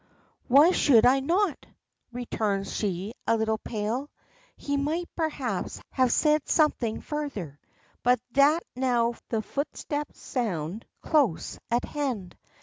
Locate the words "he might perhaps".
4.57-5.79